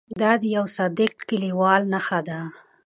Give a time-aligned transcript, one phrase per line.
[0.21, 2.39] دا د یوه صادق لیکوال نښه ده.